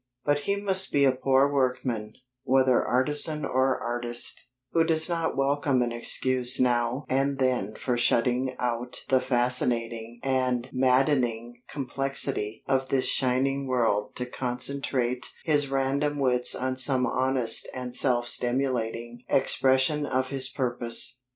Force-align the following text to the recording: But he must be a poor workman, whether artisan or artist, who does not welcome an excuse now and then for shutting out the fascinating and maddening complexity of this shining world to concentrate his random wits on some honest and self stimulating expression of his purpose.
But 0.25 0.39
he 0.39 0.55
must 0.55 0.91
be 0.91 1.05
a 1.05 1.11
poor 1.11 1.53
workman, 1.53 2.13
whether 2.43 2.81
artisan 2.83 3.45
or 3.45 3.77
artist, 3.79 4.47
who 4.71 4.83
does 4.83 5.07
not 5.07 5.37
welcome 5.37 5.83
an 5.83 5.91
excuse 5.91 6.59
now 6.59 7.05
and 7.07 7.37
then 7.37 7.75
for 7.75 7.97
shutting 7.97 8.55
out 8.57 9.01
the 9.09 9.19
fascinating 9.19 10.19
and 10.23 10.67
maddening 10.73 11.61
complexity 11.69 12.63
of 12.67 12.89
this 12.89 13.05
shining 13.05 13.67
world 13.67 14.15
to 14.15 14.25
concentrate 14.25 15.27
his 15.43 15.69
random 15.69 16.17
wits 16.17 16.55
on 16.55 16.77
some 16.77 17.05
honest 17.05 17.69
and 17.71 17.95
self 17.95 18.27
stimulating 18.27 19.23
expression 19.29 20.07
of 20.07 20.29
his 20.29 20.49
purpose. 20.49 21.21